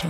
[0.00, 0.06] 欢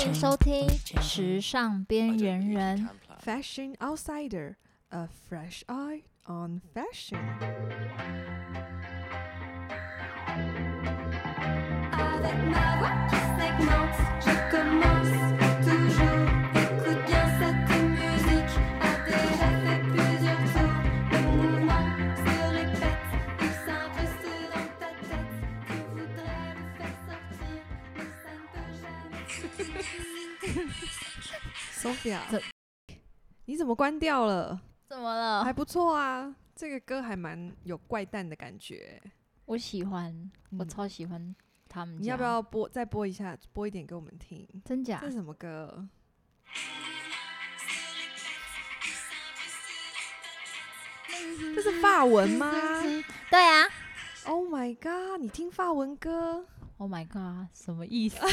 [0.00, 0.66] 迎收听《
[1.02, 2.88] 时尚边缘人》，
[3.22, 7.18] Fashion Outsider，a fresh eye on fashion。
[31.88, 32.20] Sophia，
[33.46, 34.60] 你怎么关掉了？
[34.90, 35.42] 怎么了？
[35.42, 39.00] 还不错啊，这个歌还蛮有怪诞的感觉。
[39.46, 40.12] 我喜欢，
[40.50, 41.34] 嗯、我超喜欢
[41.66, 41.96] 他们。
[41.98, 44.46] 你要不要播再播一下，播一点给我们听？
[44.66, 44.98] 真假？
[45.00, 45.88] 这是什么歌？
[51.54, 52.52] 这是法文吗？
[53.30, 53.66] 对啊。
[54.26, 55.22] Oh my god！
[55.22, 56.44] 你听法文歌
[56.76, 57.48] ？Oh my god！
[57.54, 58.28] 什么意思啊？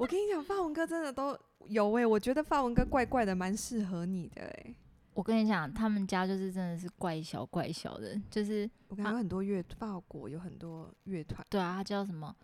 [0.00, 4.74] 我跟你讲，发文哥真的都有哎、欸，我觉得发文哥怪怪的，蛮适合你的哎、欸。
[5.12, 11.46] 我跟你讲，他们家就是真的是怪小怪小的，就是我看有很多乐，法国有很多乐团。
[11.50, 12.34] 对啊，他叫什么？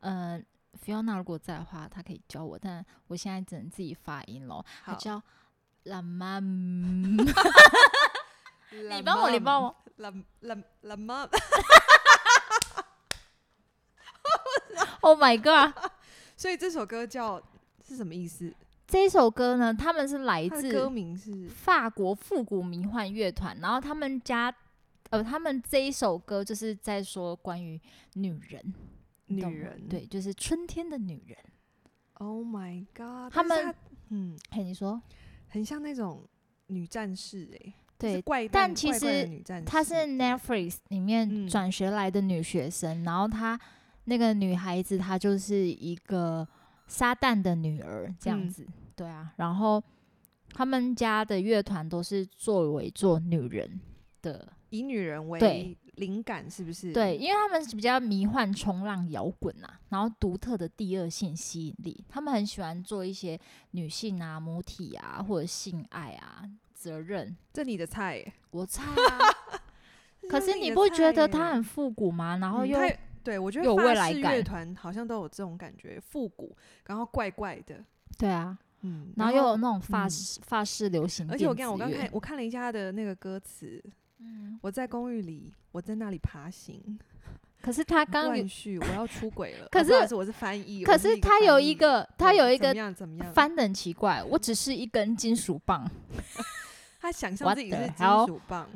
[0.00, 0.42] 呃
[0.74, 4.64] 菲奥娜如果在的话，他可以教我，但我现在只能自己发音喽。
[4.84, 5.22] 他叫
[5.86, 7.22] La Mam，
[8.72, 11.28] 你帮我，你帮我，La La La Mam。
[15.02, 15.72] Oh my god！
[16.36, 17.42] 所以这首歌叫
[17.82, 18.52] 是什么意思？
[18.86, 24.54] 这首歌呢，他们是来自歌名是法国复古迷幻乐团，然后他们家
[25.10, 27.80] 呃，他们这一首歌就是在说关于
[28.14, 28.74] 女人，
[29.26, 31.36] 女人对，就是春天的女人。
[32.14, 33.32] Oh my god！
[33.32, 33.74] 他们
[34.10, 35.02] 嗯，嘿，你说
[35.48, 36.22] 很像那种
[36.66, 43.58] 女战士哎、欸，对，怪但其实她是 Netflix 里面转学来的女学生，嗯、然后她。
[44.06, 46.46] 那个女孩子，她就是一个
[46.86, 49.32] 撒旦的女儿，这样子，嗯、对啊。
[49.36, 49.82] 然后
[50.50, 53.80] 他们家的乐团都是作为做女人
[54.22, 56.92] 的，以女人为灵感，是不是？
[56.92, 63.38] 对，因为他们是比较迷幻冲浪摇滚啊，然后独特的第二性吸引力，他们很喜欢做一些
[63.72, 67.36] 女性啊、母体啊或者性爱啊、责任。
[67.52, 69.58] 这你的菜，我菜啊。
[70.30, 72.36] 可是你不觉得它很复古吗？
[72.36, 72.78] 然后又。
[72.78, 76.56] 嗯对，我觉得法式乐团好像都有这种感觉，复古，
[76.86, 77.84] 然后怪怪的。
[78.16, 81.28] 对啊，嗯，然后又有那种发式、嗯、法式流行。
[81.28, 83.82] 而且我跟你讲我刚看我看了一下他的那个歌词，
[84.20, 86.96] 嗯，我在公寓里，我在那里爬行。
[87.60, 89.66] 可是他刚断续，我要出轨了。
[89.72, 95.84] 可是、哦、我是翻译，可是他有一个他有一个怎么样怎么样翻的很奇怪，我只是一根金属棒。
[97.00, 98.68] 他想象自己是金属棒。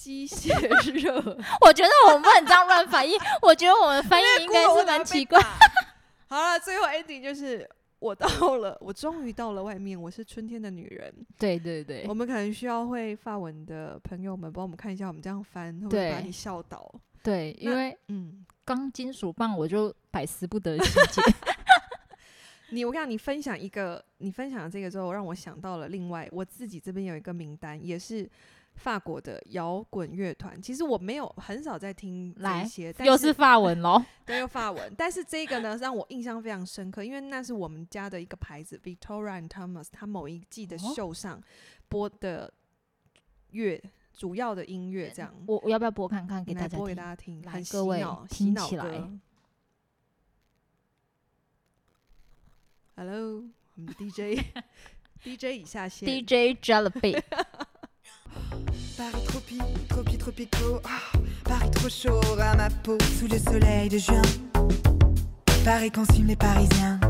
[0.00, 0.50] 机械
[0.94, 1.14] 热，
[1.60, 3.12] 我觉得我们不能这样乱翻译。
[3.42, 5.38] 我觉得我们翻译应该是蛮奇怪。
[6.26, 7.68] 好了，最后 ending 就是
[7.98, 10.00] 我到了，我终于到了外面。
[10.00, 11.14] 我是春天的女人。
[11.38, 16.90] 对对对，我们可能需要会法文的朋友们帮我们看一下，我们这样翻会不会把你笑倒？
[17.22, 21.22] 对，因为嗯，钢金属棒我就百思不得其解。
[22.72, 28.26] 你我跟你讲，你分享一个，你分享了这个之后，让我想到了另外我自己这边有一个名单，也是。
[28.80, 34.92] 法国的摇滚乐团，其实我没有很少在听这些，但又是法文喽， 对，又法文。
[34.96, 41.42] 但是这个呢，让我印象非常深刻，因为那是我们家的一个牌子，Victoria and Thomas，他某一季的秀上
[41.88, 42.52] 播的
[43.50, 43.82] 乐，
[44.14, 45.34] 主要的音乐这样。
[45.46, 47.42] 我我要不要播看看给大家播给大家听？
[47.42, 48.84] 来，各位听起来。
[52.96, 57.22] Hello，我们的 DJ，DJ 已 下线，DJ Jellybean。
[59.00, 60.80] Paris tropique, tropico.
[60.84, 64.20] Oh, Paris trop chaud à ma peau sous le soleil de juin.
[65.64, 67.00] Paris consume les Parisiens.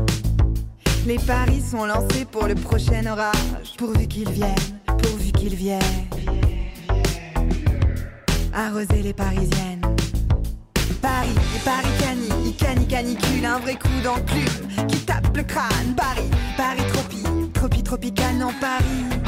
[1.05, 3.75] Les paris sont lancés pour le prochain orage.
[3.77, 6.07] Pourvu qu'ils viennent, pourvu qu'ils viennent.
[8.53, 9.81] Arroser les Parisiennes.
[11.01, 11.35] Paris,
[11.65, 15.93] Paris cani, cani canicule, un vrai coup d'enclume qui tape le crâne.
[15.97, 19.20] Paris, Paris tropique, tropique, tropical, non Paris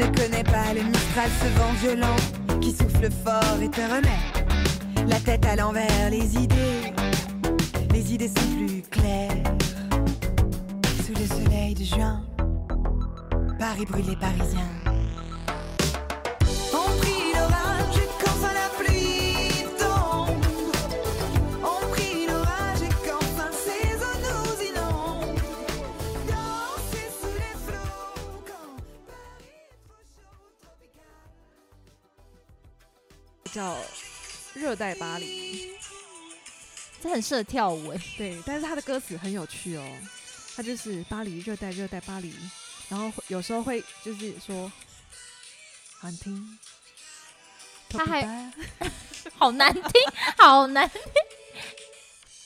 [0.00, 2.16] ne connais pas le Mistral, ce vent violent
[2.60, 6.10] qui souffle fort et te remet la tête à l'envers.
[6.10, 6.92] Les idées,
[7.92, 9.30] les idées sont plus claires.
[11.04, 12.22] Sous le soleil de juin,
[13.58, 14.89] Paris brûle les Parisiens.《
[34.54, 35.66] 热带巴黎》
[37.02, 38.00] 这很适合跳舞哎。
[38.18, 39.98] 对，但是他的歌词很有趣哦，
[40.56, 42.34] 他就是巴黎热带热带巴黎，
[42.88, 44.70] 然后有时候会就是说，
[46.00, 46.58] 好听，
[47.88, 48.52] 他还
[49.36, 49.82] 好难听，
[50.38, 51.00] 好难听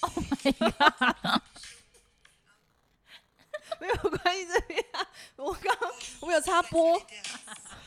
[0.01, 1.41] ，Oh my god！
[3.85, 4.85] 没有关系，这边
[5.37, 5.77] 我刚
[6.21, 7.01] 我有插播，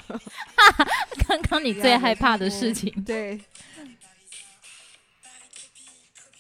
[1.28, 3.42] 刚刚你最害怕的事情，对。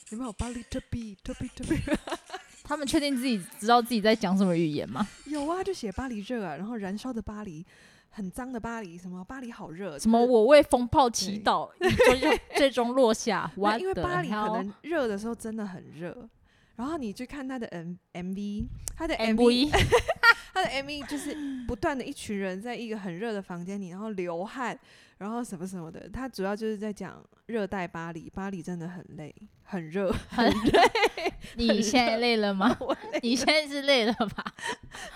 [0.09, 1.81] 有没有巴黎特比特比特比？
[2.63, 5.05] 他们确定自己知道自己在讲什么语言吗？
[5.25, 7.65] 有啊，就写巴黎热啊，然后燃烧的巴黎，
[8.09, 13.51] 很脏的巴黎，什么巴黎好热，什么我为风暴祈祷，最终 最终落下。
[13.77, 16.29] 因为巴黎可能热的时候真的很热，
[16.77, 18.65] 然后你去看他的 M M V，
[18.95, 19.69] 他的 M V，
[20.53, 21.35] 他的 M V 就是
[21.67, 24.79] 不断的一群人在一个很热的房间里，然后流汗。
[25.17, 29.33] 然后什么什么的，他主要就是在讲热带巴黎，巴黎真的很累，
[29.63, 31.33] 很热，很累。
[31.57, 32.77] 你现在累了吗？
[33.11, 34.45] 累你现在是累了吧？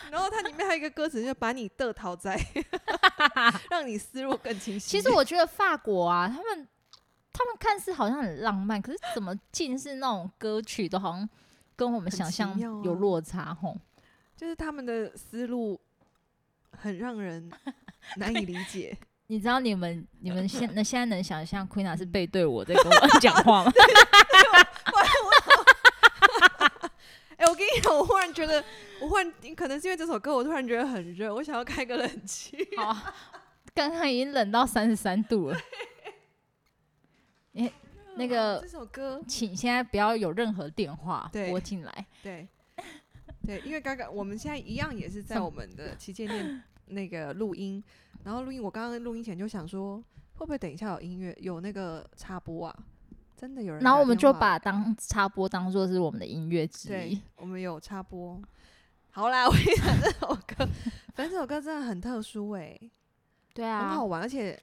[0.10, 2.36] 然后它里面还有一个歌词，就把你的逃在，
[3.70, 4.90] 让你思路更清晰。
[4.90, 6.68] 其实我觉得法国啊，他们
[7.32, 11.30] 他们看似好像很浪漫，可是怎么尽是那种歌曲都好像
[11.82, 13.78] 跟我们想象有落差吼、啊。
[14.38, 15.80] 就是他们的思路
[16.72, 17.52] 很让人
[18.18, 18.96] 难以理解。
[19.28, 23.72] 你知道你们你们现 那现在能想象 Queena 是背对我在跟我讲话吗？
[27.38, 28.64] 哎，我跟你讲，我忽然觉得，
[29.02, 32.56] 我忽然可能是因为这首歌，我突然觉得很热，我想要开个冷气。
[32.78, 32.96] 好，
[33.74, 35.58] 刚刚已经冷到三十三度了。
[37.56, 37.72] 哎，
[38.16, 42.06] 那个这首歌，请现在不要有任何电话拨进来。
[42.22, 42.48] 对
[43.46, 47.84] 对，因为刚刚我们现在一样也是在我们的旗舰店 那个录音。
[48.24, 49.98] 然后录音，我刚刚录音前就想说，
[50.36, 52.80] 会不会等一下有音乐，有那个插播啊？
[53.36, 53.82] 真的有人。
[53.82, 57.16] 然后我们就把当插播当做是我们的音乐之一。
[57.16, 58.40] 对，我们有插播。
[59.10, 60.70] 好啦， 我跟你讲这首歌，
[61.16, 62.92] 反正这首歌真的很特殊哎、欸。
[63.54, 64.62] 对啊，很好玩，而且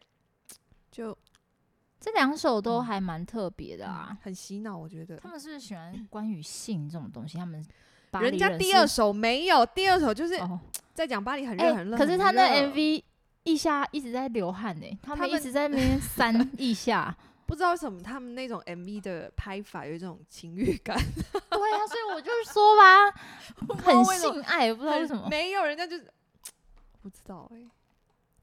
[0.90, 1.16] 就
[2.00, 5.16] 这两首都还蛮特别的啊，嗯、很洗脑，我觉得。
[5.18, 7.38] 他们是不是喜欢关于性这种东西？
[7.38, 7.64] 他们
[8.12, 10.38] 人，人家第二首没有，第二首就是
[10.94, 11.98] 在讲巴黎很热很热、欸。
[11.98, 13.02] 可是他那 MV。
[13.44, 17.16] 一下一直在流汗呢、欸，他们一直在那边 扇一下，
[17.46, 20.94] 不知道为什么他们那种 MV 的拍法有一种情欲感。
[21.48, 23.10] 对啊，所以我就是说吧，
[23.82, 25.26] 很性爱，不知道为什么。
[25.30, 26.12] 没有人家就是
[27.00, 27.70] 不知道哎、欸，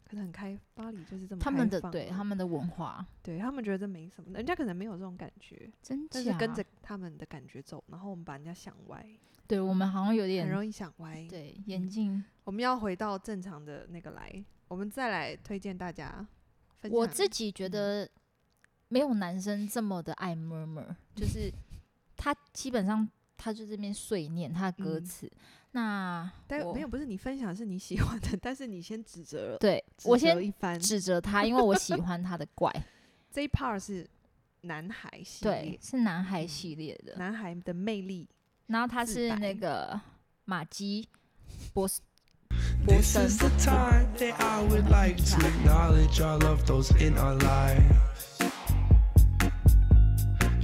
[0.08, 1.52] 可能很开，巴黎就是这么开放。
[1.52, 6.10] 他们的对他们的文化，对他们觉得这没什么，人家可能没有这种感觉，真假？
[6.14, 9.06] 但是跟着他们的感觉走，然后我们把人家想歪。
[9.48, 11.26] 对我们好像有点很容易想歪。
[11.30, 14.44] 对，眼镜，我们要回到正常的那个来。
[14.68, 16.26] 我们再来推荐大家。
[16.90, 18.10] 我自己觉得
[18.88, 21.52] 没有男生这么的爱 murmur，就是
[22.16, 23.08] 他基本上
[23.38, 25.28] 他就这边碎念他的歌词。
[25.28, 25.40] 嗯、
[25.76, 29.58] 那但没有，不是你分享是你喜欢的， 但是你先指责了。
[29.58, 32.72] 对，我先指责他，因为我喜欢他的怪。
[33.30, 34.08] 这一 part 是
[34.62, 38.26] 男孩系列，对，是男孩系列的，男孩的魅力。
[38.68, 40.00] 然后他是那个
[40.46, 41.10] 马基
[41.74, 42.02] 博斯。
[42.88, 48.55] This is the time that I would like to acknowledge all of those in our lives.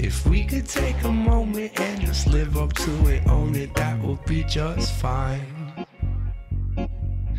[0.00, 3.98] If we could take a moment and just live up to it, own it, that
[4.02, 5.40] would be just fine.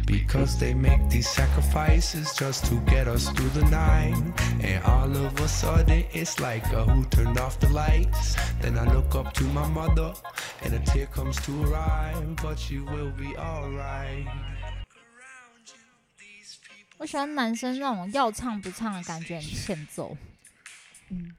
[0.06, 4.16] Because they make these sacrifices just to get us through the night.
[4.62, 8.36] And all of a sudden, it's like a who turned off the lights.
[8.62, 10.14] Then I look up to my mother,
[10.64, 14.26] and a tear comes to her eye, but she will be alright.
[17.00, 20.18] 我喜欢男生那种要唱不唱的感觉，很欠揍。
[21.10, 21.32] 嗯，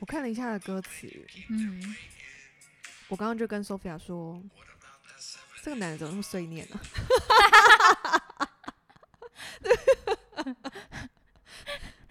[0.00, 1.06] 我看了一下的歌词，
[1.50, 1.94] 嗯，
[3.08, 4.42] 我刚刚就跟 Sophia 说，
[5.62, 6.80] 这个男的怎么那么碎念呢？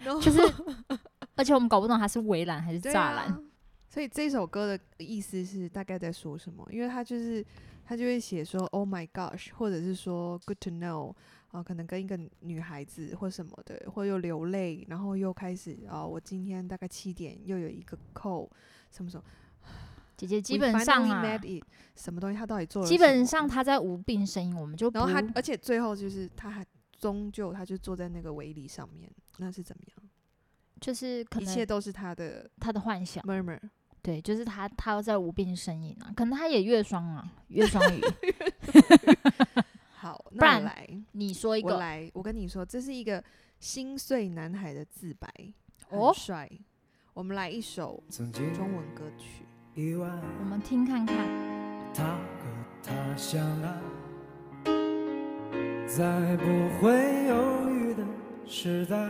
[0.22, 0.40] 就是，
[1.36, 3.40] 而且我们搞不懂他是围栏还是栅栏，啊，
[3.88, 6.66] 所以这首歌的意思是大概在说什么？
[6.70, 7.44] 因为他就是。
[7.82, 11.12] 他就会写说 “Oh my gosh”，或者是说 “Good to know”，
[11.50, 18.48] 啊，可能跟一个女孩子或什么的，或又流泪，然后又开始啊，我今天大概七点又有一个 call，
[18.90, 19.24] 什么什么，
[20.16, 21.40] 姐姐基本上啊，
[21.96, 22.88] 什么东西他到底做了？
[22.88, 26.64] 基本上他在无病呻吟，我们就然后他，而且最后就是他还
[26.98, 30.08] 终究他就坐在那个围篱上面，那是怎么样？
[30.80, 33.22] 就是可能一切都是他的他的幻想。
[33.24, 33.58] Murmur
[34.02, 38.00] 对，就是他，他要在无病呻吟啊，可能他也月双啊，月双鱼。
[40.10, 43.22] 好，那我来，你说一个，我来，我跟你说，这是一个
[43.60, 45.32] 心碎男孩的自白，
[45.88, 46.50] 很帅。
[47.14, 48.26] 我们来一首中
[48.74, 49.44] 文歌曲，
[49.76, 51.16] 我们听看看。
[51.94, 52.18] 他和
[52.82, 53.80] 他相爱，
[55.86, 56.44] 在不
[56.80, 56.90] 会
[57.28, 58.04] 犹豫的
[58.46, 59.08] 时代，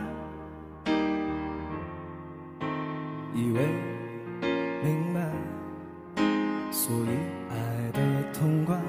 [3.33, 3.67] 以为
[4.83, 5.31] 明白，
[6.71, 7.09] 所以
[7.49, 8.79] 爱的痛快，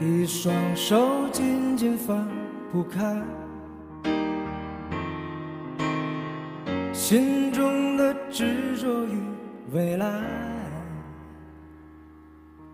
[0.00, 2.28] 一双手紧紧放
[2.70, 3.20] 不开。
[6.92, 9.20] 心中的执着与
[9.72, 10.06] 未来，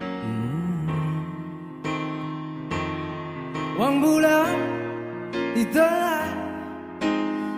[0.00, 0.86] 嗯，
[3.78, 4.46] 忘不了
[5.54, 6.28] 你的爱，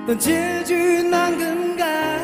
[0.06, 2.20] 但结局难更改。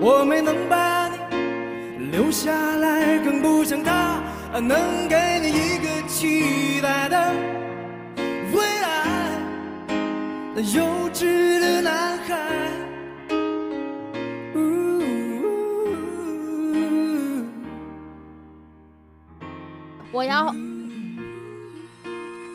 [0.00, 4.20] 我没能把你留下来，更不像他
[4.60, 7.32] 能给你一个期待的
[8.52, 9.40] 未来。
[10.54, 12.70] 那幼稚的男孩。
[20.12, 21.18] 我要，嗯、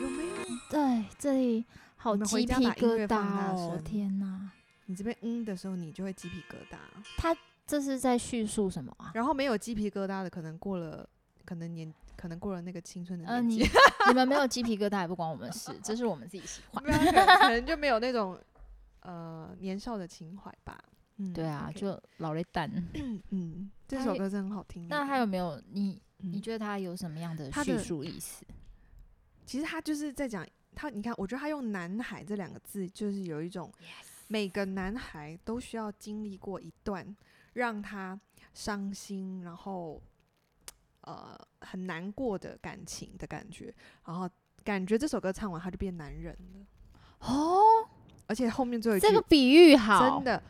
[0.00, 0.32] 有没有？
[0.70, 1.62] 对，这里
[1.96, 3.18] 好鸡皮疙瘩
[3.54, 3.78] 哦！
[3.84, 4.50] 天哪，
[4.86, 6.78] 你这边嗯的时候，你就会鸡皮疙瘩。
[7.18, 9.10] 他这是在叙述什么啊？
[9.12, 11.06] 然后没有鸡皮疙瘩的，可能过了，
[11.44, 13.58] 可能年，可能过了那个青春的年纪。
[13.58, 13.70] 你
[14.08, 16.82] 你们没有鸡皮疙瘩也不关我们事，这是我们自己喜欢。
[16.84, 18.38] 可能 就没有那种
[19.00, 20.82] 呃年少的情怀吧。
[21.16, 22.70] 嗯，对啊就老了蛋。
[23.30, 24.88] 嗯，这首歌真的很好听。
[24.88, 26.00] 那还有没有你？
[26.22, 28.44] 你觉得他有什么样的叙述意思？
[29.46, 33.72] 其实他就是在讲他，你看，我觉得他用“男孩”这两个字，就是有一种
[34.28, 37.16] 每个男孩都需要经历过一段
[37.54, 38.20] 让他
[38.52, 40.00] 伤心，然后
[41.02, 43.74] 呃很难过的感情的感觉，
[44.06, 44.28] 然后
[44.64, 46.66] 感觉这首歌唱完他就变男人了
[47.28, 47.60] 哦，
[48.26, 50.42] 而且后面最后一句这个比喻好，真的，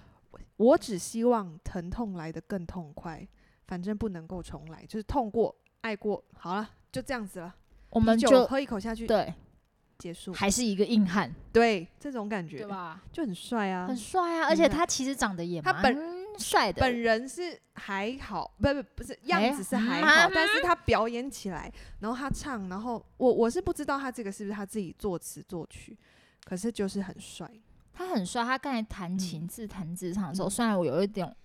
[0.57, 3.26] 我只希望疼痛来得更痛快。
[3.66, 7.54] 反正不能够重来，就是痛过、爱过，好了，就这样子了。
[7.90, 9.33] 我们就喝一口下去，对，
[9.97, 10.33] 结束。
[10.33, 13.00] 还是一个硬汉，对，这种感觉，对吧？
[13.12, 14.49] 就很帅啊，很帅啊！
[14.49, 15.97] 而且他其实长得也蛮
[16.40, 21.70] 帅的，本人是还好，不不不是样子是还好，但是他表演起来，
[22.00, 25.97] 然后他唱，然后我我是不知道他这个是不是他自己作词作曲，
[26.44, 27.49] 可是就是很帅，
[27.92, 28.42] 他很帅。
[28.42, 31.37] 他刚才弹琴自弹自唱的时候，虽然我有一点。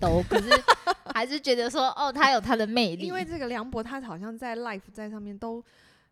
[0.00, 0.48] 都，可是
[1.12, 3.04] 还是觉得说，哦，他有他的魅力。
[3.06, 5.62] 因为这个梁博，他好像在 Life 在上面都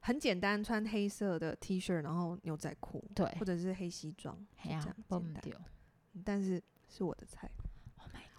[0.01, 5.33] 很简单，穿黑色的 T 恤，然后牛仔裤，对，或者是黑西装，这样简单。
[6.23, 7.51] 但是是我的菜。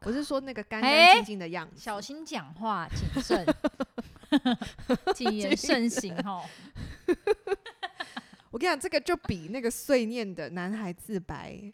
[0.03, 1.79] Oh 我是说那个干干净净的样子。
[1.79, 3.46] 小心讲话，谨慎，
[5.13, 6.43] 谨言慎行哦。
[8.50, 11.72] 我跟你讲，这个就比那个碎念的男孩自白。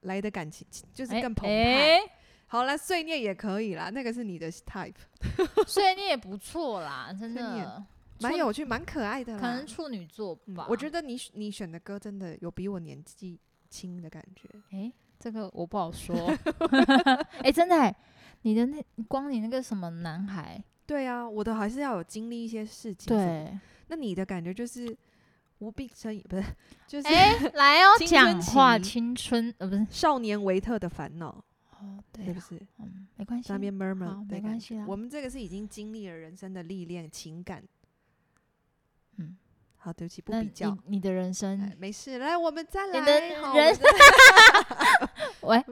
[0.00, 1.48] 来的感情就是更澎湃。
[1.48, 2.12] 欸欸、
[2.48, 4.96] 好了，碎念也可以啦，那个是你的 type。
[5.68, 7.86] 碎念也不错啦，真的
[8.18, 9.38] 蛮有趣，蛮可爱的啦。
[9.38, 10.64] 可能处女座吧。
[10.64, 13.38] 嗯、我觉得你你选的歌真的有比我年纪
[13.70, 14.48] 轻的感觉。
[15.22, 16.16] 这个我不好说。
[17.38, 17.96] 哎、欸，真的、欸，
[18.42, 20.62] 你的那光你那个什么男孩？
[20.86, 23.16] 对啊，我的还是要有经历一些事情。
[23.16, 24.96] 对，那你的感觉就是。
[25.62, 26.42] 无病呻吟不是，
[26.88, 31.28] 就是哎、欸，来哦，讲话青春呃不是少年维特的烦恼
[31.78, 32.60] 哦，对，是不是？
[32.78, 34.84] 嗯，没关系，那边 murmur 没关系啦。
[34.88, 37.62] 我们这个是已经经历了人生的历练，情感。
[39.18, 39.36] 嗯，
[39.82, 40.70] 好，对不起，不比较。
[40.70, 43.00] 你，你的人生没事，来，我们再来。
[43.00, 43.84] 你的人生，
[45.42, 45.64] 喂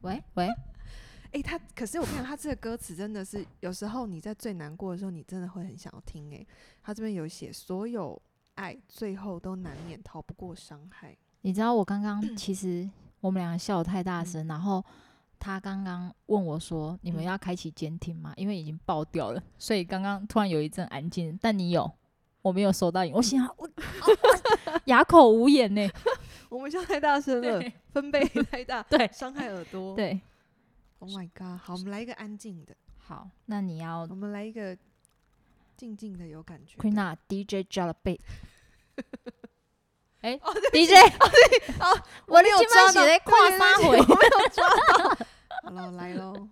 [0.00, 6.36] 喂喂，哎、欸，他可是我跟你讲，他这个歌词真的是有时候你在最难过的时候，你真的会很想要听、欸。
[6.36, 6.46] 哎，
[6.82, 8.20] 他这边有写所有。
[8.54, 11.16] 爱最后都难免逃不过伤害。
[11.40, 12.86] 你知道我刚刚 其实
[13.18, 14.84] 我们两个笑得太大声，嗯，然后
[15.38, 21.36] 他刚刚问我说：“你们要开启监听吗？”因为已经爆掉了，所以刚刚突然有一阵安静。
[21.40, 21.90] 但你有，
[22.42, 23.12] 我没有收到音。
[23.14, 23.68] 我心 想，我
[24.84, 25.88] 哑口无言呢。
[26.50, 29.96] 我们笑太大声了，分贝太大，对，伤害耳朵。
[29.96, 30.20] 对
[30.98, 31.58] ，Oh my god！
[31.62, 32.74] 好，我们来一个安静的。
[32.98, 34.76] 好，那你要我们来一个。
[35.74, 36.76] 静静的有感觉。
[36.78, 38.20] Queen DJ Jalabert
[40.20, 40.38] 哎
[40.70, 45.26] ，DJ，哦对，哦，我的金毛鞋在跨三回，我没有抓到。
[45.64, 46.48] 好了，来喽。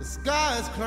[0.00, 0.84] sky is 空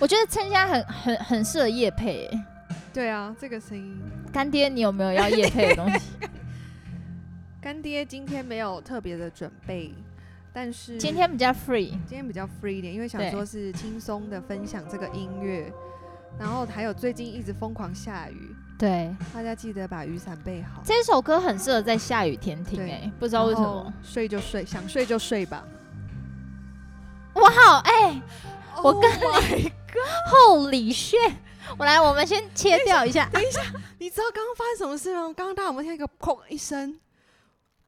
[0.00, 2.30] 我觉得参加很很很适合夜配。
[2.92, 4.00] 对啊这个声音。
[4.32, 6.06] 干爹你有没有要夜配的东西？
[7.68, 9.92] 干爹今天没有特别的准备，
[10.54, 15.70] 但是今天比较 free，今天比较 free 一点，因为想说是轻松的分享这个音乐，
[16.38, 18.56] 然后还有最近一直疯狂下雨。
[18.78, 20.80] 对，大家记得把雨伞备好。
[20.82, 23.92] 这首歌很适合在下雨天听，哎，不知道为什么。
[24.02, 25.62] 睡就睡，想睡就睡吧。
[27.34, 28.22] 我好哎
[28.76, 29.70] ，oh、我跟你
[30.32, 31.34] ，Holy shit！
[31.76, 33.28] 我来，我们先切掉一下。
[33.30, 33.60] 等一下，
[33.98, 35.30] 你知道刚刚发生什么事吗？
[35.36, 36.98] 刚刚大家有没有听一个砰一声？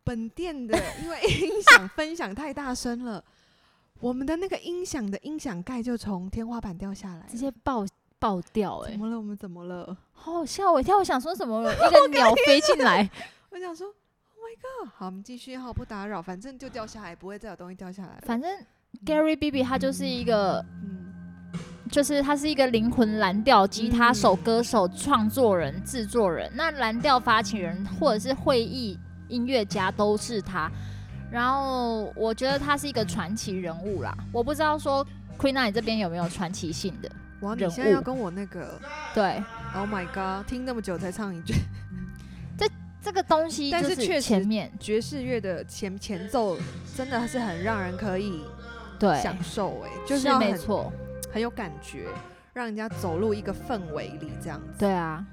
[0.04, 3.24] 本店的 因为音响分享太大声了，
[4.00, 7.86] 我们的那个音响的音响盖就从天花板掉下来，直接爆。
[8.20, 8.92] 爆掉哎、欸！
[8.92, 9.16] 怎么了？
[9.16, 9.96] 我们怎么了？
[10.12, 10.98] 好好笑我一跳！
[10.98, 11.62] 我想说什么？
[11.72, 13.08] 一个 鸟飞进来。
[13.48, 13.94] 我想说，Oh
[14.44, 14.92] my god！
[14.94, 18.20] 好，我们继续，好，不打扰，反正就掉下来，不会再有东西掉下来。
[18.26, 18.50] 反正
[19.06, 21.14] Gary BB 他就是一个，嗯，
[21.90, 26.52] 就是他是一个灵魂蓝调吉他手、歌手、创作人、制作人。
[26.54, 28.98] 那蓝调发起人或者是会议
[29.30, 30.70] 音乐家都是他。
[31.30, 34.12] 然后我觉得他是一个传奇人物啦。
[34.32, 35.06] 我不知道说
[35.38, 37.10] Queena 你这边有没有传奇性的？
[37.42, 37.54] 哇！
[37.54, 38.78] 你现在要跟我那个
[39.14, 39.42] 对
[39.74, 40.46] ？Oh my god！
[40.46, 41.54] 听那么久才唱一句，
[42.58, 42.68] 这
[43.00, 46.58] 这个东西，但是确实前面爵士乐的前前奏
[46.94, 48.42] 真的是很让人可以
[48.98, 50.92] 对享受哎，就是没错，
[51.32, 52.08] 很有感觉，
[52.52, 54.80] 让人家走入一个氛围里这样子。
[54.80, 55.24] 对啊，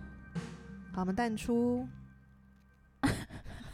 [0.93, 1.86] 好，我们淡出。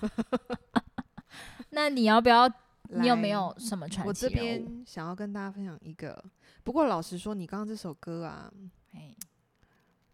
[1.71, 2.51] 那你要不要？
[2.89, 4.07] 你有没有什么传奇？
[4.07, 6.23] 我这边想要跟大家分享一个。
[6.63, 8.53] 不过老实说，你刚刚这首歌啊，
[8.93, 9.15] 哎，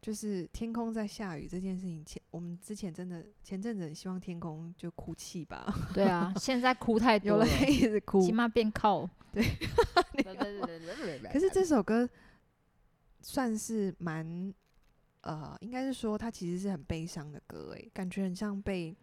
[0.01, 5.65] 就是天空在下雨这件事情，前我们之前真的前阵子很希望天空就哭泣吧。
[5.93, 9.09] 对啊， 现在哭太多了，有人一直哭，起码变靠。
[9.33, 9.43] 对，
[11.33, 12.07] 可是这首歌
[13.21, 14.53] 算是蛮
[15.21, 18.95] 呃，应该是说它其实是很悲伤的歌，哎，感觉很像被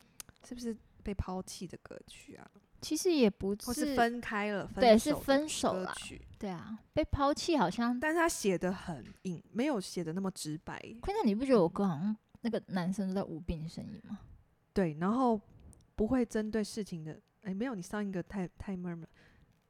[0.46, 2.48] 是不是被抛弃的歌曲啊？
[2.80, 5.92] 其实也不是，是分开了，对，是分手了。
[6.38, 10.78] 对啊，被抛弃好像，但是他写的很硬，没有写的那么直白。
[11.00, 14.20] 坤娜，你不觉得我歌好像那个男生都在无病呻吟吗？
[14.72, 15.40] 对，然后
[15.96, 19.06] 不会针对事情的，哎，没有，你上一个太太 murmur，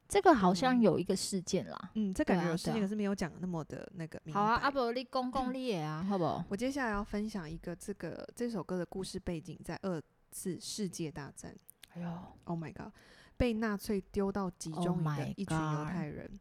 [0.09, 1.91] 这个好像有一个事件啦。
[1.95, 4.21] 嗯，这感觉有事件，可是没有讲那么的那个。
[4.33, 6.45] 好啊，阿伯你公 公你也啊，好不好？
[6.49, 10.03] 我接下来要分享一个这个这首歌的故事背景，在二
[10.37, 11.57] 次世界大战。
[11.95, 12.09] 哎呦
[12.45, 12.93] ，Oh my God！
[13.39, 16.41] 被纳粹丢到集中营的一群犹太人，oh、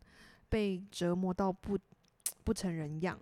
[0.50, 1.80] 被折磨到不
[2.44, 3.18] 不成人样。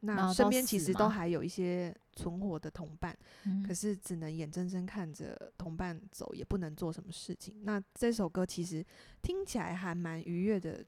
[0.00, 3.16] 那身边其实都还有一些存活的同伴，
[3.66, 7.62] 可是只能眼睁睁看着同伴走，也不能做什么事情。
[7.64, 8.84] 那这首歌其实
[9.20, 10.84] 听起来还蛮愉悦的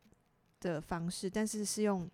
[0.61, 2.09] 的方式，但是是用，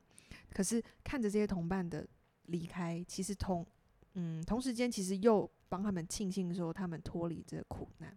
[0.52, 2.06] 可是看着这些同伴的
[2.46, 3.66] 离开，其实同
[4.14, 8.16] 嗯同时间其实又帮他们庆幸说他们脱离这个苦难。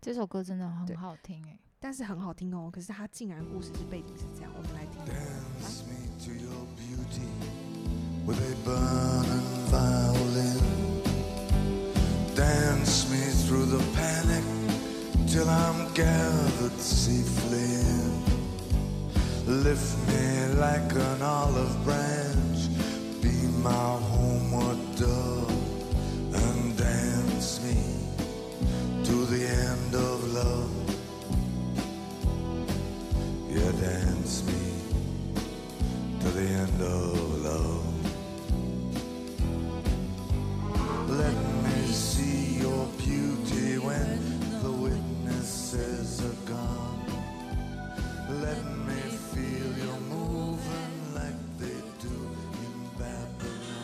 [0.00, 2.70] 这首歌真的很好听哎，但是很好听哦。
[2.70, 5.00] 可是它竟然故事是背景是这样，我们来听。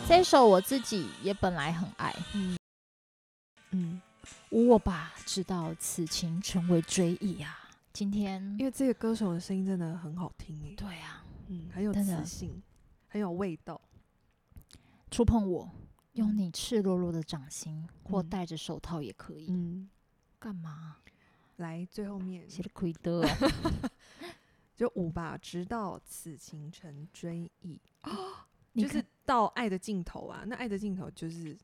[0.08, 2.56] 这首我自己也本来很爱，嗯
[3.72, 4.00] 嗯，
[4.51, 7.57] 我吧知道此情成为追忆啊。
[7.93, 12.61] 今天因为这个歌手的声音真的很好听诶，对啊，嗯，很有磁性，
[13.07, 13.79] 很有味道。
[15.09, 15.69] 触碰我，
[16.13, 19.47] 用你赤裸裸的掌心，嗯、或戴着手套也可以。
[19.49, 19.89] 嗯，
[20.37, 20.97] 干嘛？
[21.57, 23.25] 来最后面写的亏的，
[24.75, 27.79] 就五吧，直到此情成追忆。
[28.75, 30.43] 就是到爱的尽头啊！
[30.45, 31.57] 那爱的尽头就是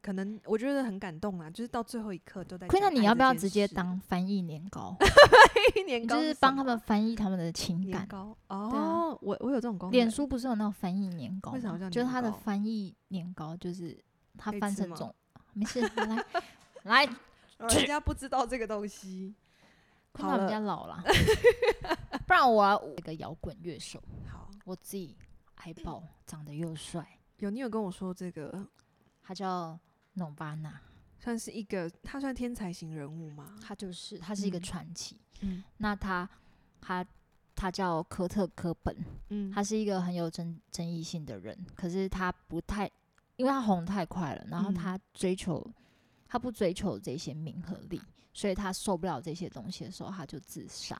[0.00, 2.66] 可能我觉得很感动啊，就是到最后一刻都在。
[2.80, 4.96] 那你要不要直接当翻译年糕？
[5.86, 8.06] 年糕就是帮他们翻译他们的情感。
[8.10, 9.92] 哦，啊、我我有这种功能。
[9.92, 11.52] 脸书不是有那种翻译年糕？
[11.52, 11.90] 为什么叫？
[11.90, 13.98] 就是他的翻译年糕，就是
[14.36, 15.14] 他翻成种。
[15.52, 16.24] 没事，来
[16.84, 17.04] 来，
[17.74, 19.34] 人家不知道这个东西。
[20.14, 21.02] 他们比较老了，
[22.28, 24.02] 不然我要一个摇滚乐手。
[24.30, 25.16] 好，我自己
[25.54, 27.06] 爱爆，长得又帅。
[27.38, 28.68] 有你有跟我说这个，
[29.22, 29.78] 他叫
[30.16, 30.72] Nirvana，
[31.18, 33.56] 算是一个他算天才型人物吗？
[33.62, 35.16] 他就是，他是一个传奇。
[35.40, 36.28] 嗯，那他
[36.80, 37.06] 他
[37.54, 38.96] 他叫科特·科本，
[39.28, 42.90] 嗯，他是一个很有争争议性的人，可是他不太，
[43.36, 45.74] 因为他红太快了，然后他追求、嗯、
[46.28, 48.00] 他不追求这些名和利。
[48.34, 50.98] 所以他受不了这些东西的时候，他就自杀，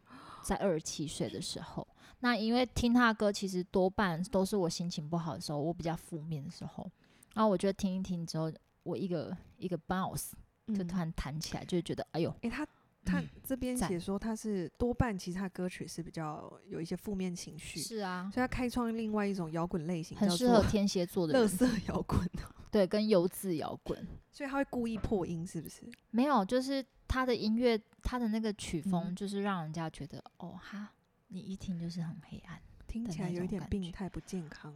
[0.44, 1.88] 在二十七岁的时候。
[2.20, 6.90] 那因为听他的歌，其实多半都是我心情不好的时候，我比较负面的时候。
[7.34, 8.50] 然后我觉得听一听之后，
[8.82, 10.30] 我一个一个 bounce
[10.74, 12.30] 就突然弹起来，嗯、就觉得哎呦！
[12.42, 12.66] 哎、欸，他
[13.04, 22.28] 他这边写说他是多半其实他歌曲是比较有一些负面情绪，是啊，所以他开创另外一种摇滚类型，很适合天蝎座的乐色摇滚。
[22.70, 23.96] 对，跟油质摇滚，
[24.32, 25.88] 所以他会故意破音，是不是？
[26.10, 30.92] 没有，就是他的音乐，他的那个曲风，就是让人家觉得，嗯、哦哈，
[31.28, 34.74] 你一听就是很黑暗，听起来有一点病态不健康，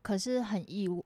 [0.00, 1.02] 可是很意外，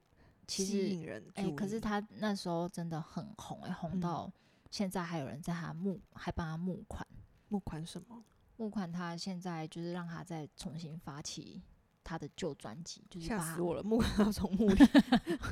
[0.50, 1.24] 其实吸引人。
[1.36, 4.28] 哎、欸，可是他那时候真的很红，哎，红到
[4.70, 7.06] 现在还有人在他募，还帮他募款，
[7.48, 8.24] 募款什么？
[8.56, 11.62] 募款他现在就是让他再重新发起。
[12.02, 14.84] 他的旧专辑就是吓死我了，木 要从墓里，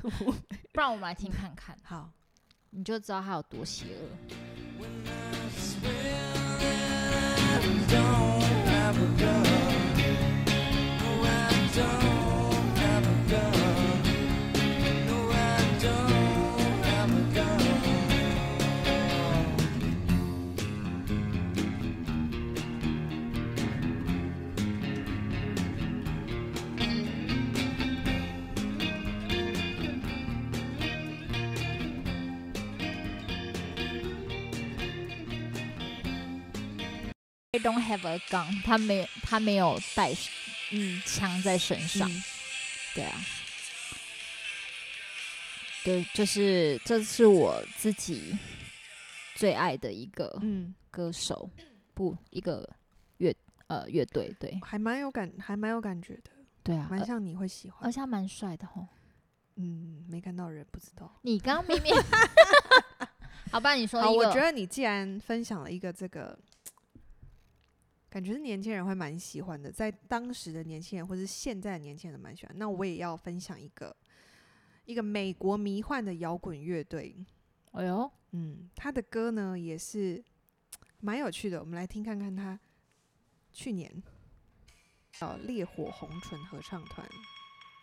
[0.73, 2.11] 不然我们来听看看，好，
[2.71, 4.09] 你就知道他有多邪恶。
[37.59, 40.13] Don't have a gun，他没他没有带
[40.71, 42.23] 嗯枪在身上，嗯、
[42.95, 43.15] 对啊，
[45.85, 48.37] 对，就是这是我自己
[49.35, 52.69] 最爱的一个嗯歌手，嗯、不一个
[53.17, 53.35] 乐
[53.67, 56.31] 呃乐队，对，还蛮有感，还蛮有感觉的，
[56.63, 58.87] 对啊，蛮像你会喜欢，而且他蛮帅的吼，
[59.57, 61.95] 嗯，没看到人不知道，你刚明明，
[63.51, 66.39] 好吧，你说一个，好，我觉得你既然分享了一个这个。
[68.11, 72.59] 感觉是年轻人会蛮喜欢的，在当时的年轻人或是现在的年轻人蛮喜欢。
[72.59, 73.95] 那我也要分享一个
[74.85, 77.15] 一个美国迷幻的摇滚乐队。
[77.73, 80.25] 哎呦，嗯，他的歌呢也是
[81.01, 81.61] 蛮有趣的。
[81.61, 82.59] 我们来听看看他
[83.53, 84.03] 去年
[85.13, 87.07] 叫烈火红唇合唱团，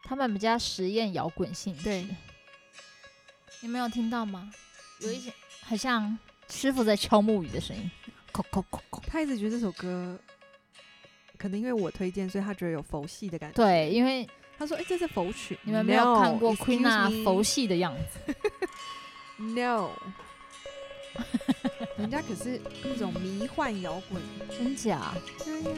[0.04, 1.84] 他们比较实验摇滚性质。
[1.84, 2.08] 对，
[3.62, 4.52] 你没有听到吗？
[5.02, 6.18] 有一些很像
[6.50, 7.92] 师傅在敲木鱼的声音。
[9.08, 10.18] 他一直觉得这首歌，
[11.38, 13.56] 可能因为我推荐，所以他觉得有佛系的感觉。
[13.56, 18.36] 对，因为他说：“哎、欸，这是佛曲，你们没有看过 Queen 啊佛系的样子。”
[19.38, 19.90] No，
[21.98, 25.14] 人家可是那种迷幻摇滚， 真假？
[25.44, 25.70] 对呀。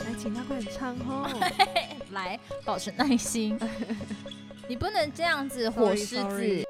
[0.00, 1.28] 来，请他快点唱哦，
[2.12, 3.58] 来，保持耐心。
[4.68, 6.16] 你不能这样子，火狮子。
[6.16, 6.69] Sorry, sorry.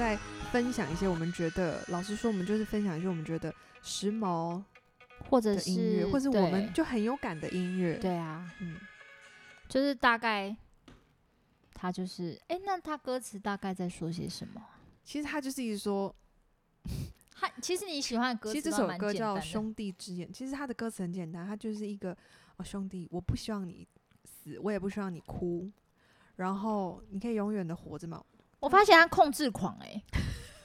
[0.00, 0.16] 在
[0.50, 4.62] 分享一些我们觉得，老实说，我们就是分享一些我们觉得时髦
[5.28, 7.98] 或者是音乐，或者我们就很有感的音乐。
[7.98, 8.78] 对啊，嗯，
[9.68, 10.56] 就是大概
[11.74, 14.64] 他就是，哎、欸，那他歌词大概在说些什么？
[15.04, 16.14] 其实他就是一直说，
[17.36, 20.26] 他其实你喜欢的歌词，其实这首歌叫《兄弟之眼》。
[20.32, 22.16] 其实他的歌词很简单，他就是一个
[22.56, 23.86] 哦，兄弟，我不希望你
[24.24, 25.70] 死，我也不希望你哭，
[26.36, 28.24] 然后你可以永远的活着吗？
[28.60, 30.04] 我发现他控制狂哎、欸，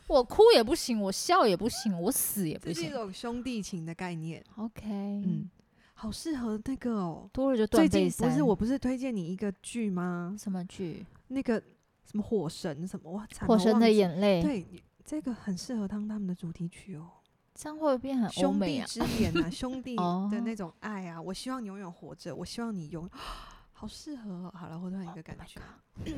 [0.08, 2.74] 我哭也不行，我笑也不行，我死也不行。
[2.74, 4.44] 这是一种兄弟情的概念。
[4.58, 5.50] OK，嗯，
[5.94, 7.92] 好适合那个哦，多了就断背山。
[7.92, 10.36] 最近不是，我不是推荐你一个剧吗？
[10.38, 11.06] 什么剧？
[11.30, 11.60] 那个
[12.06, 13.12] 什么火神什么？
[13.12, 14.44] 哇，火神的眼泪。
[14.44, 14.66] 对，
[15.06, 17.10] 这个很适合当他们的主题曲哦。
[17.56, 19.96] 这样会不会变很兄弟之恋啊，兄弟
[20.30, 21.22] 的那种爱啊！
[21.22, 23.10] 我希望你永远活着，我希望你永，
[23.72, 24.54] 好适合哦。
[24.54, 25.62] 好了，我突然一个感觉。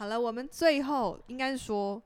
[0.00, 2.00] Oh 好了，我们最后应该是说，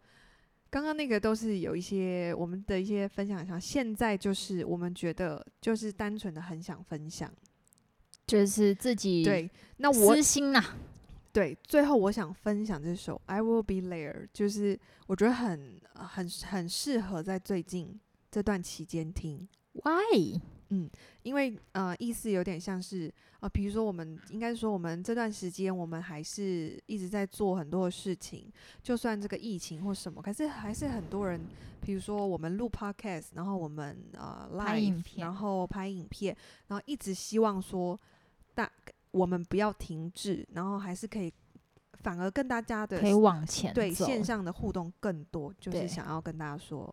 [0.70, 7.30] 刚刚那个都是有一些我们的一些分享，像现在就是我们觉得就是单纯的很想分享，
[8.26, 9.50] 就是自己对。
[9.76, 10.64] 那我私心呐，
[11.34, 11.54] 对。
[11.64, 18.00] 最后我想分享这首《I Will Be There》，就是我觉得很很很适合在最近。
[18.30, 20.40] 这段期间听，Why？
[20.74, 20.88] 嗯，
[21.22, 28.50] 因为呃，意思有点像是呃，比如说我们应该说，我们这段时间我们还是一直在做很多的事情，
[28.82, 31.38] 就算这个疫情或什么，可是还是很多人，
[31.82, 36.34] 比如说我们录 Podcast，然后我们呃 live，然后拍影片，
[36.68, 38.00] 然后一直希望说
[38.54, 38.70] 大
[39.10, 41.30] 我们不要停滞，然后还是可以，
[42.00, 46.90] 反而跟大家的可以往前对线上的互动更多，就是想要跟大家说。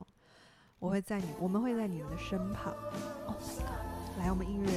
[0.79, 2.73] 我会在你，我们会在你们的身旁。
[3.27, 4.19] Oh my god！
[4.19, 4.71] 来，我们音乐，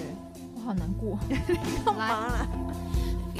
[0.56, 1.16] 我好难过。
[1.86, 2.46] 干嘛啦？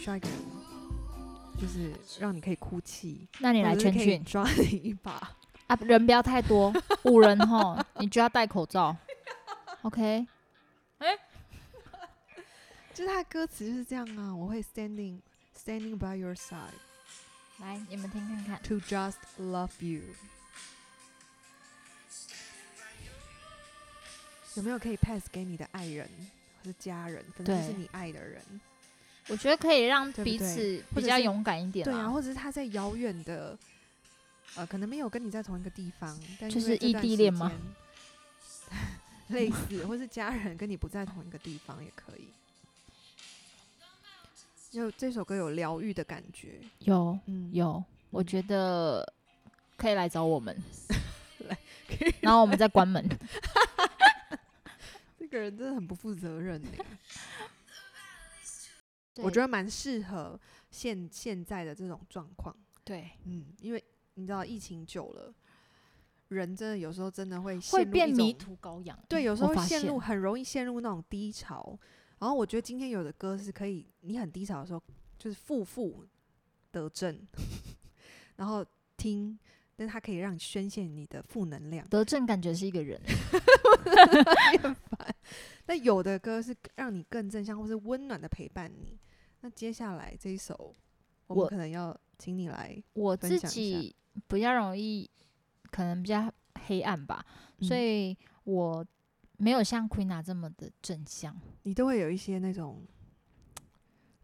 [0.00, 0.38] 需要一个人，
[1.60, 5.12] 就是让你可以哭泣，那你来圈圈抓你一把
[5.66, 5.78] 啊！
[5.82, 6.72] 人不要太多，
[7.04, 8.96] 五人齁， 你就要戴口罩。
[9.82, 10.26] OK，
[10.98, 11.18] 哎、欸，
[12.94, 14.34] 就是他的歌词就是这样啊！
[14.34, 15.20] 我会 standing
[15.54, 16.72] standing by your side，
[17.58, 18.62] 来你们听看看。
[18.62, 20.00] To just love you，
[24.54, 26.08] 有没有可以 pass 给你的爱人
[26.58, 28.42] 或是家人，甚至是你爱的人？
[29.30, 33.56] 我觉得可以让彼此比较勇敢一点，对啊，或者是他在遥远的，
[34.56, 37.52] 呃，可能没有跟你在同一个地方，但就是异地恋吗？
[39.28, 42.28] 类似，或是家人跟你不在同一个地方也可以。
[44.70, 49.12] 就这首歌有疗愈的感觉，有，嗯，有，我觉得
[49.76, 50.56] 可以来找我们，
[51.48, 51.56] 来，
[52.20, 53.08] 然后我们再关门。
[55.18, 56.68] 这个人真的很不负责任呢。
[59.16, 60.38] 我觉得蛮适合
[60.70, 62.56] 现现在的这种状况。
[62.84, 65.34] 对，嗯，因为你知道疫情久了，
[66.28, 68.98] 人真的有时候真的会会变迷途羔羊。
[69.08, 71.78] 对，有时候会陷入很容易陷入那种低潮。
[72.18, 74.82] 然后我觉得今天有的歌是可以，你很低潮的时候，
[75.18, 76.04] 就是负负
[76.70, 77.26] 得正，
[78.36, 78.64] 然后
[78.96, 79.38] 听，
[79.80, 81.88] 但是它可以让你宣泄你的负能量。
[81.88, 83.00] 得正感觉是一个人，
[84.60, 85.14] 很烦。
[85.64, 89.00] 但有的歌是让你更正向，或是温暖的陪伴你。
[89.40, 90.76] 那接下来这一首，
[91.28, 92.76] 我们可能要请你来。
[92.92, 93.96] 我自己
[94.28, 95.08] 比较容易，
[95.70, 96.30] 可能比较
[96.66, 97.24] 黑暗吧，
[97.56, 98.14] 嗯、所以
[98.44, 98.84] 我
[99.38, 101.34] 没有像 Queena 这么的正向。
[101.62, 102.86] 你都会有一些那种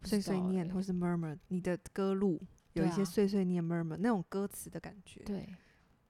[0.02, 1.38] 碎碎念，或是 murmur。
[1.48, 2.42] 你的歌路
[2.82, 5.20] 有一些碎碎念 murmur、啊、那种歌词的感觉。
[5.24, 5.48] 对，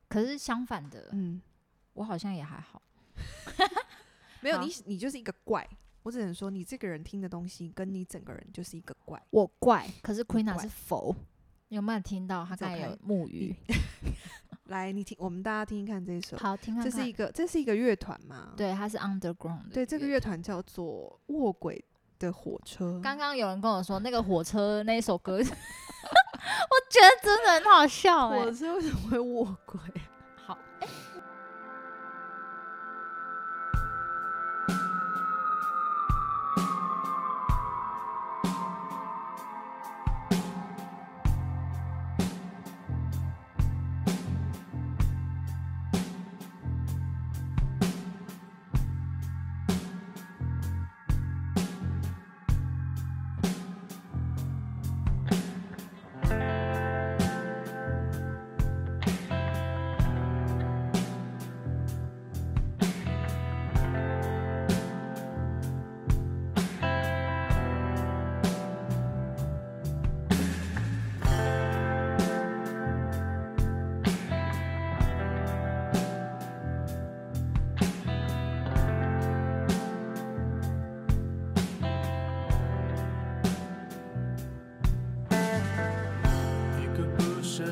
[0.09, 1.40] 可是相反的，嗯，
[1.94, 2.83] 我好像也还好。
[4.42, 5.66] 没有你，你就是一个怪。
[6.02, 9.20] 我只能说，你这个人听的东西，跟你整个人就是一个怪。
[9.31, 11.14] 我怪，可是 Queena 是佛。
[11.68, 13.52] 有没有听到他刚才有木鱼？
[14.66, 16.37] 来，你听，我们大家听听看这一首。
[16.37, 16.90] 好，听看看。
[16.90, 18.55] 这是一个，这是一个乐团嘛？
[18.57, 19.68] 对，它是 underground。
[19.72, 21.85] 对，这个乐团叫做卧轨
[22.18, 23.00] 的火车。
[23.02, 28.44] 刚刚有人跟我说，那个火车那一首歌， 我觉得真的很好笑欸。
[28.44, 29.79] 火车为什么会卧轨？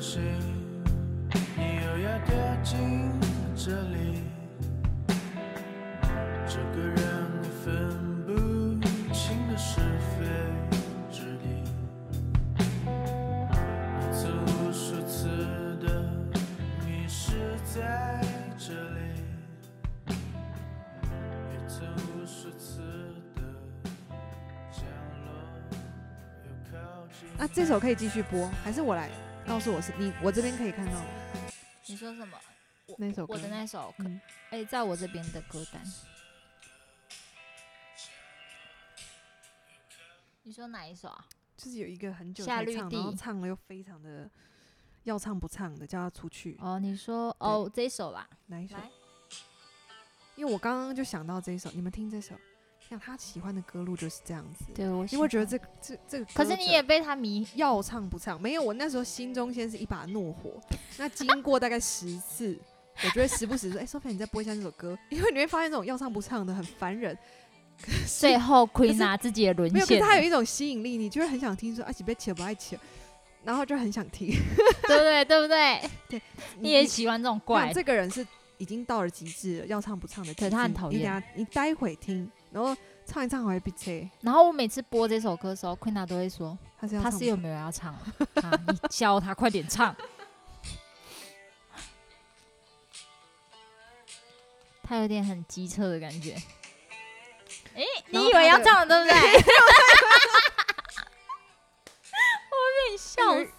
[0.05, 0.21] 心，
[1.57, 3.11] 你又要掉进
[3.57, 4.23] 这里。
[6.47, 7.03] 这个让
[7.41, 7.89] 你分
[8.27, 8.31] 不
[9.15, 10.27] 清的是非
[11.11, 11.65] 之地，
[14.13, 15.27] 曾无数次
[15.81, 15.87] 的
[16.85, 18.21] 迷失在
[18.59, 19.25] 这里，
[21.67, 22.83] 曾无数次
[23.35, 23.41] 的
[24.71, 24.85] 降
[25.25, 25.27] 落
[26.45, 26.77] 又靠
[27.09, 27.27] 近。
[27.39, 29.09] 那这首可以继续播，还是我来
[29.47, 30.13] 告诉我是你？
[30.23, 31.07] 我这边可以看到吗？
[31.87, 32.39] 你说什么？
[32.99, 35.83] 那首歌我的那首，哎、嗯欸，在我这边的歌单。
[40.43, 41.27] 你说哪一首啊？
[41.57, 44.29] 就是有一个很久夏绿才唱，蒂然后唱了又非常的
[45.05, 46.59] 要唱不唱的，叫他出去。
[46.61, 48.77] 哦，你说哦这一首啦，哪一首？
[50.37, 52.35] 因为我刚刚就想到这一首，你们听这首，
[52.89, 54.65] 像他喜欢的歌路就是这样子。
[54.75, 58.41] 对我，因为觉得这这这个，可是你也被他迷，要唱不唱？
[58.41, 60.53] 没有，我那时候心中先是一把怒火。
[60.99, 62.59] 那经过大概十次，
[63.03, 67.17] 我觉得时不时说：“哎、欸，Sophia，你再播一下这首歌。”因为你会发现这种要唱不唱的很烦人。
[68.07, 72.79] 最后 Queen 拿自己的沦陷，没有，可是他有一种吸引力，你就会很想听说，而且被切不爱切，
[73.43, 74.29] 然后就很想听，
[74.87, 75.25] 对不对？
[75.25, 75.81] 对不对？
[76.09, 76.23] 对，
[76.61, 77.73] 你也喜欢这种怪。
[77.73, 78.25] 这个人是
[78.59, 81.01] 已经到了极致了，要唱不唱的，对他很讨厌。
[81.01, 84.09] 你等下，你待会听，然后唱一唱还会被切。
[84.21, 87.93] 然后我每次播这首歌的时候，Queen 都会说，他是要他是有没有要唱？
[88.41, 89.95] 啊，你教他快点唱。
[94.85, 96.35] 他有点很机车的感觉。
[97.75, 99.15] 哎、欸，你以为要这样对不对？
[102.51, 103.51] 我被你笑死。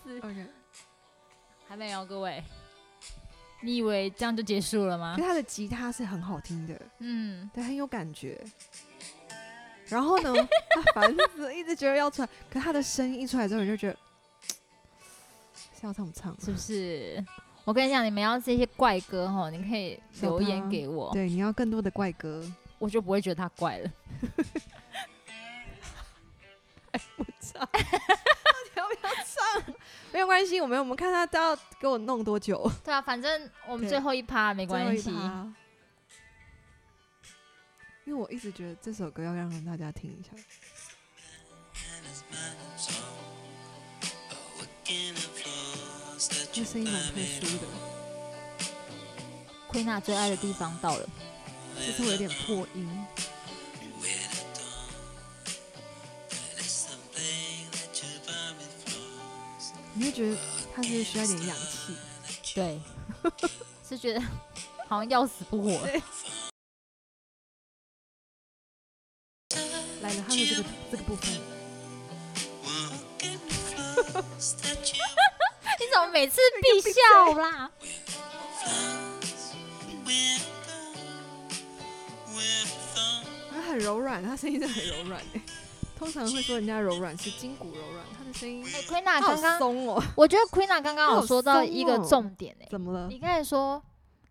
[1.68, 2.42] 还没有，各位，
[3.66, 5.16] 你以为这样就结束了吗？
[5.18, 8.40] 因为他的吉他是很好听的，嗯，对，很有感觉。
[9.88, 10.32] 然后呢，
[10.94, 13.98] 他烦死，一直觉得要出来，可他的声音一出来之后，你就觉得
[15.80, 16.36] 是要唱不唱？
[16.40, 17.24] 是不是？
[17.64, 21.12] 我跟你讲，你们要这些怪歌哈，你可以留言给我。
[21.12, 22.44] 对，你要更多的怪歌。
[22.78, 23.92] 我就不会觉得他怪了。
[26.92, 27.68] 哎，不唱？
[30.16, 32.72] 没有关系，我们我们看他都要给我弄多久。
[32.86, 35.10] 对啊，反正我们最后一趴没关系。
[38.06, 40.30] 因为我一直觉得这首歌要让大家听一下。
[46.54, 47.68] 这声音蛮特殊的。
[49.68, 51.10] 奎娜最爱的地方到了。
[51.76, 53.06] 这是我有点破音，
[59.98, 60.38] 你会觉得
[60.76, 61.96] 他是需要一点氧气，
[62.54, 62.82] 对，
[63.88, 64.22] 是觉得
[64.88, 65.72] 好像要死不活。
[70.02, 71.32] 来了，他的这个这个部分，
[75.80, 77.72] 你怎么每次必笑啦？
[83.68, 85.42] 很柔软，他声音真的很柔软、欸、
[86.06, 88.64] 通常会说人家柔软是筋骨柔软，他的声音。
[88.64, 90.02] 哎，Queena 刚刚松哦。
[90.16, 93.08] 我觉得 Queena 刚刚有说到一个重点、欸、怎么了？
[93.08, 93.82] 你刚才说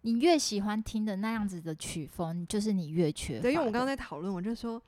[0.03, 3.43] 你越喜欢听的那样子的曲风，就是你越缺乏。
[3.43, 4.81] 对，因为我刚刚在讨论，我就说，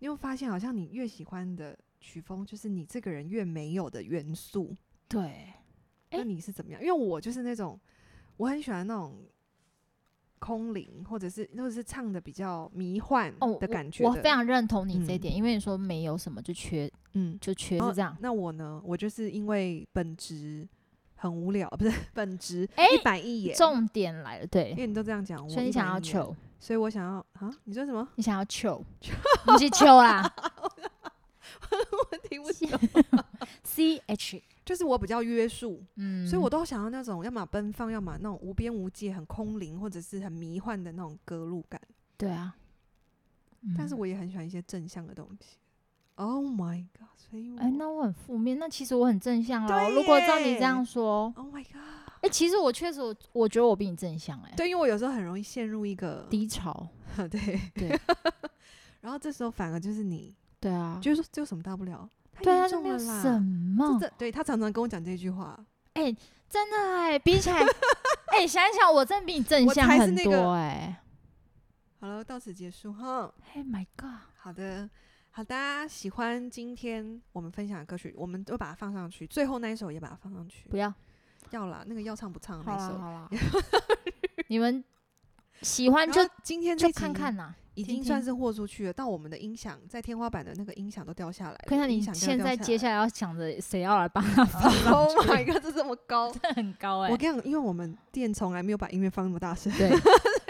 [0.00, 4.74] 你会发现好像你越喜欢的曲风，就是你这个人越没有的元素。
[5.06, 5.22] 对。
[5.22, 5.54] 欸、
[6.10, 6.80] 那你是怎么样？
[6.80, 7.78] 因为我就是那种，
[8.36, 9.24] 我很喜欢那种。
[10.44, 18.14] 空灵，或者是或者是唱的比较迷幻的感觉我，我非常认同你这一点，嗯、因为你说没有什么就缺，嗯，就缺是这样。
[18.20, 18.78] 那我呢？
[18.84, 20.68] 我就是因为本职
[21.14, 23.56] 很无聊， 不是本职一板一眼。
[23.56, 27.50] 重点来了，对，因为你都这样讲，所以你想要求，所以我想要啊？
[27.64, 28.06] 你说什么？
[28.16, 28.84] 你想要求？
[29.00, 30.30] 你是求啦？
[31.72, 32.78] 我听不懂。
[33.64, 34.42] C H。
[34.64, 41.80] 就是我比较约束，嗯，所以我都想要那种要么奔放，要么那种无边无际、很空灵，或者是很迷幻的那种歌路感。
[42.16, 42.56] 对啊，
[43.60, 45.58] 嗯、但是我也很喜欢一些正向的东西。
[46.16, 47.08] Oh my god！
[47.16, 49.90] 所以，哎、欸，那我很负面，那其实我很正向哦。
[49.90, 51.74] 如果照你这样说，Oh my god！
[52.20, 54.56] 哎、欸，其实我确实我，我觉得我比你正向哎、欸。
[54.56, 56.88] 对，因为我有时候很容易陷入一个低潮。
[57.16, 57.88] 对对。
[57.88, 58.00] 对
[59.02, 62.08] 然后这时候反而就是你，对啊，就是说这有什么大不了？
[62.42, 63.98] 对啊，没有什么。
[64.00, 65.58] 这对他常常跟我讲这句话。
[65.94, 66.16] 哎、欸，
[66.48, 67.60] 真的哎、欸，比起来，
[68.32, 70.96] 哎、欸，想一想，我真的比你正向很多哎、欸。
[72.00, 73.32] 好了，到此结束哈。
[73.54, 74.10] Oh my god！
[74.36, 74.90] 好的，
[75.30, 80.68] 好，大家喜欢今天我们分享的歌曲，我们都把它放上去，最后那一首也把它放上去。
[80.68, 80.92] 不要，
[81.50, 82.98] 要啦，那个要唱不唱的那首。
[82.98, 83.30] 好了，好了，
[84.48, 84.84] 你们
[85.62, 87.54] 喜欢就今天就看看呐。
[87.74, 88.92] 已经算是豁出去了。
[88.92, 91.58] 到我们的音响在天花板的那个音响都掉下来了。
[91.66, 94.62] 可是你现在接下来要想着谁要来帮他 放
[94.92, 97.10] ？Oh my god，这这么高， 这很高哎！
[97.10, 99.72] 我跟你讲，因为我们店从来没有把音乐放那么大声。
[99.78, 99.90] 对，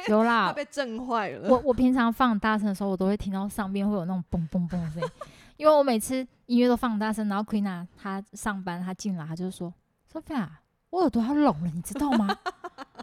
[0.09, 1.49] 有啦， 被震坏了。
[1.51, 5.09] 我我平常放大声的时候，我都会听到上面会有那种嘣嘣嘣的声音，
[5.57, 9.72] 因为我每次音乐都放大声，然后 Queena 她上班，她进来，她就说
[10.12, 10.49] ：“Sophia，
[10.91, 12.37] 我耳朵要聋了，你知道吗？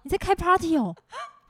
[0.03, 0.95] 你在开 party 哦。”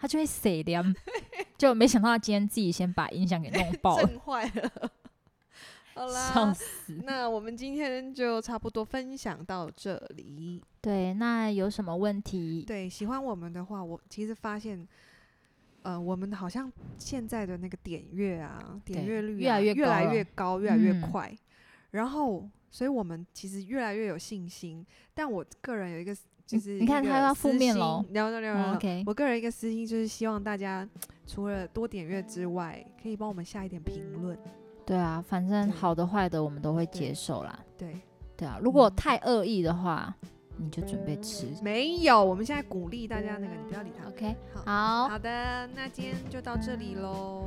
[0.01, 0.83] 他就会死掉，
[1.59, 4.91] 就没想到他今天自己先把音响给弄爆了，震坏了。
[5.93, 7.03] 好啦，笑死。
[7.03, 10.59] 那我们今天就差不多分享到这里。
[10.81, 12.63] 对，那有什么问题？
[12.65, 14.87] 对，喜欢我们的话，我其实发现，
[15.83, 21.29] 呃，我们好像现在的那个点阅啊，点阅率、啊、越来越越来越高，越来越快。
[21.29, 21.37] 嗯、
[21.91, 24.83] 然后，所以我们其实越来越有信心。
[25.13, 26.17] 但我个人有一个。
[26.51, 28.73] 就是你看他要负面喽，聊聊聊聊。
[28.75, 30.85] OK，我个人一个私心就是希望大家
[31.25, 34.37] 除了多点阅之外，可以帮我们下一点评论。
[34.85, 37.57] 对啊，反正好的坏的我们都会接受啦。
[37.77, 37.95] 对
[38.35, 40.13] 对啊，如果太恶意的话，
[40.63, 41.47] 你就准备吃。
[41.63, 44.07] 没有，我们现在鼓励大家那个，你不要理他。
[44.07, 47.45] OK，好，好好的，那今天就到这里喽。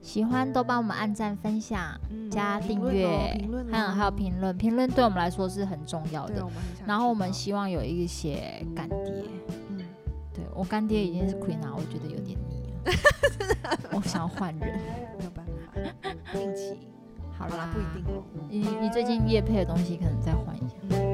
[0.00, 1.98] 喜欢都帮我们按赞、分享、
[2.30, 3.06] 加订阅，
[3.70, 6.42] 还有还有评论，评论对我们来说是很重要的。
[6.86, 9.24] 然后我们希望有一些干爹，
[9.68, 9.78] 嗯，
[10.32, 14.78] 对我干爹已经是 Queena，我觉得有点腻了， 我想要换人，
[15.18, 16.78] 没有办法，近期
[17.36, 18.22] 好啦，不一定哦。
[18.48, 21.13] 你你最近夜配的东西可能再换一下。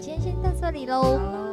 [0.00, 1.49] 今天先到这里喽，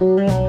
[0.00, 0.43] Mm-hmm.